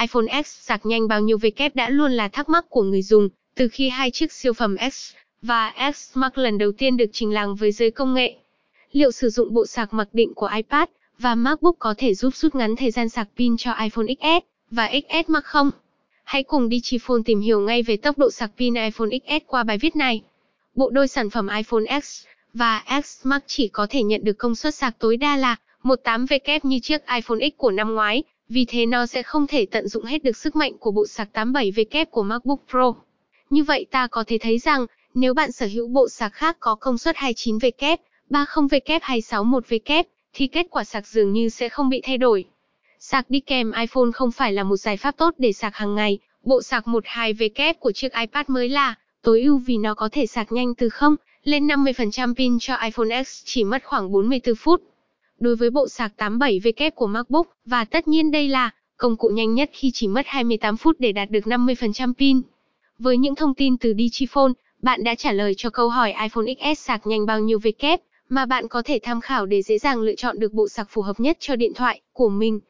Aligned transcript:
iPhone 0.00 0.42
X 0.42 0.46
sạc 0.46 0.86
nhanh 0.86 1.08
bao 1.08 1.20
nhiêu 1.20 1.38
W 1.38 1.70
đã 1.74 1.88
luôn 1.88 2.12
là 2.12 2.28
thắc 2.28 2.48
mắc 2.48 2.64
của 2.68 2.82
người 2.82 3.02
dùng, 3.02 3.28
từ 3.54 3.68
khi 3.68 3.88
hai 3.88 4.10
chiếc 4.10 4.32
siêu 4.32 4.52
phẩm 4.52 4.76
X 4.92 5.12
và 5.42 5.92
X 5.94 6.16
Max 6.16 6.32
lần 6.34 6.58
đầu 6.58 6.72
tiên 6.72 6.96
được 6.96 7.10
trình 7.12 7.34
làng 7.34 7.54
với 7.54 7.72
giới 7.72 7.90
công 7.90 8.14
nghệ. 8.14 8.36
Liệu 8.92 9.10
sử 9.10 9.30
dụng 9.30 9.54
bộ 9.54 9.66
sạc 9.66 9.92
mặc 9.92 10.08
định 10.12 10.34
của 10.34 10.50
iPad 10.56 10.88
và 11.18 11.34
MacBook 11.34 11.76
có 11.78 11.94
thể 11.98 12.14
giúp 12.14 12.36
rút 12.36 12.54
ngắn 12.54 12.76
thời 12.76 12.90
gian 12.90 13.08
sạc 13.08 13.28
pin 13.36 13.56
cho 13.56 13.72
iPhone 13.72 14.06
XS 14.06 14.44
và 14.70 14.90
XS 14.92 15.30
Max 15.30 15.44
không? 15.44 15.70
Hãy 16.24 16.42
cùng 16.42 16.68
Digiphone 16.68 17.22
tìm 17.24 17.40
hiểu 17.40 17.60
ngay 17.60 17.82
về 17.82 17.96
tốc 17.96 18.18
độ 18.18 18.30
sạc 18.30 18.50
pin 18.58 18.74
iPhone 18.74 19.08
XS 19.10 19.46
qua 19.46 19.62
bài 19.62 19.78
viết 19.78 19.96
này. 19.96 20.22
Bộ 20.74 20.90
đôi 20.90 21.08
sản 21.08 21.30
phẩm 21.30 21.48
iPhone 21.56 22.00
X 22.02 22.24
và 22.54 22.84
X 23.04 23.26
Max 23.26 23.42
chỉ 23.46 23.68
có 23.68 23.86
thể 23.90 24.02
nhận 24.02 24.24
được 24.24 24.38
công 24.38 24.54
suất 24.54 24.74
sạc 24.74 24.98
tối 24.98 25.16
đa 25.16 25.36
là 25.36 25.56
18W 25.82 26.60
như 26.62 26.78
chiếc 26.82 27.00
iPhone 27.14 27.38
X 27.40 27.56
của 27.56 27.70
năm 27.70 27.94
ngoái, 27.94 28.22
vì 28.50 28.64
thế 28.64 28.86
nó 28.86 29.06
sẽ 29.06 29.22
không 29.22 29.46
thể 29.46 29.66
tận 29.66 29.88
dụng 29.88 30.04
hết 30.04 30.24
được 30.24 30.36
sức 30.36 30.56
mạnh 30.56 30.72
của 30.78 30.90
bộ 30.90 31.06
sạc 31.06 31.28
87W 31.32 32.04
của 32.10 32.22
MacBook 32.22 32.60
Pro. 32.70 32.94
Như 33.50 33.64
vậy 33.64 33.86
ta 33.90 34.06
có 34.06 34.24
thể 34.26 34.38
thấy 34.38 34.58
rằng, 34.58 34.86
nếu 35.14 35.34
bạn 35.34 35.52
sở 35.52 35.66
hữu 35.66 35.88
bộ 35.88 36.08
sạc 36.08 36.32
khác 36.32 36.56
có 36.60 36.74
công 36.74 36.98
suất 36.98 37.16
29W, 37.16 37.96
30W 38.30 38.98
hay 39.02 39.20
61W, 39.20 40.04
thì 40.32 40.46
kết 40.46 40.66
quả 40.70 40.84
sạc 40.84 41.06
dường 41.06 41.32
như 41.32 41.48
sẽ 41.48 41.68
không 41.68 41.88
bị 41.88 42.00
thay 42.04 42.18
đổi. 42.18 42.44
Sạc 42.98 43.30
đi 43.30 43.40
kèm 43.40 43.72
iPhone 43.72 44.10
không 44.14 44.32
phải 44.32 44.52
là 44.52 44.62
một 44.62 44.76
giải 44.76 44.96
pháp 44.96 45.16
tốt 45.16 45.34
để 45.38 45.52
sạc 45.52 45.76
hàng 45.76 45.94
ngày. 45.94 46.18
Bộ 46.44 46.62
sạc 46.62 46.86
12W 46.86 47.74
của 47.74 47.92
chiếc 47.92 48.12
iPad 48.12 48.46
mới 48.48 48.68
là 48.68 48.94
tối 49.22 49.42
ưu 49.42 49.58
vì 49.58 49.76
nó 49.76 49.94
có 49.94 50.08
thể 50.12 50.26
sạc 50.26 50.52
nhanh 50.52 50.74
từ 50.74 50.88
0 50.88 51.16
lên 51.44 51.66
50% 51.66 52.34
pin 52.34 52.58
cho 52.58 52.76
iPhone 52.76 53.24
X 53.24 53.42
chỉ 53.44 53.64
mất 53.64 53.84
khoảng 53.84 54.12
44 54.12 54.54
phút. 54.54 54.82
Đối 55.40 55.56
với 55.56 55.70
bộ 55.70 55.88
sạc 55.88 56.12
87W 56.18 56.90
của 56.90 57.06
MacBook, 57.06 57.46
và 57.64 57.84
tất 57.84 58.08
nhiên 58.08 58.30
đây 58.30 58.48
là 58.48 58.70
công 58.96 59.16
cụ 59.16 59.28
nhanh 59.28 59.54
nhất 59.54 59.70
khi 59.72 59.90
chỉ 59.94 60.08
mất 60.08 60.26
28 60.26 60.76
phút 60.76 60.96
để 60.98 61.12
đạt 61.12 61.30
được 61.30 61.44
50% 61.44 62.14
pin. 62.14 62.40
Với 62.98 63.18
những 63.18 63.34
thông 63.34 63.54
tin 63.54 63.76
từ 63.76 63.94
Digiphone, 63.98 64.52
bạn 64.82 65.04
đã 65.04 65.14
trả 65.14 65.32
lời 65.32 65.54
cho 65.56 65.70
câu 65.70 65.88
hỏi 65.88 66.14
iPhone 66.22 66.74
XS 66.74 66.80
sạc 66.80 67.06
nhanh 67.06 67.26
bao 67.26 67.40
nhiêu 67.40 67.58
W 67.58 67.98
mà 68.28 68.46
bạn 68.46 68.68
có 68.68 68.82
thể 68.82 68.98
tham 69.02 69.20
khảo 69.20 69.46
để 69.46 69.62
dễ 69.62 69.78
dàng 69.78 70.00
lựa 70.00 70.14
chọn 70.14 70.38
được 70.38 70.52
bộ 70.52 70.68
sạc 70.68 70.86
phù 70.90 71.02
hợp 71.02 71.20
nhất 71.20 71.36
cho 71.40 71.56
điện 71.56 71.72
thoại 71.74 72.00
của 72.12 72.28
mình. 72.28 72.60